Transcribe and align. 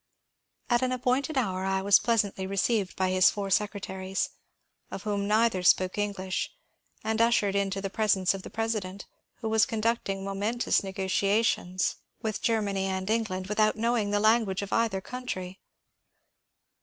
At 0.67 0.81
an 0.81 0.91
ap 0.91 1.03
pointed 1.03 1.37
hour 1.37 1.63
I 1.63 1.83
was 1.83 1.99
pleasantly 1.99 2.47
received 2.47 2.95
by 2.95 3.11
his 3.11 3.29
four 3.29 3.51
secretaries, 3.51 4.31
of 4.89 5.03
whom 5.03 5.27
neither 5.27 5.61
spoke 5.61 5.93
£nglish, 5.93 6.47
and 7.03 7.21
ushered 7.21 7.53
into 7.55 7.81
the 7.81 7.89
presence 7.91 8.33
of 8.33 8.41
the 8.41 8.49
President, 8.49 9.05
who 9.41 9.47
was 9.47 9.67
conducting 9.67 10.23
momentous 10.23 10.83
negotiations 10.83 11.97
with 12.19 12.41
Germany 12.41 12.85
and 12.87 13.11
England 13.11 13.45
without 13.45 13.75
knowing 13.75 14.09
the 14.09 14.19
language 14.19 14.63
of 14.63 14.73
either 14.73 15.01
country. 15.01 15.59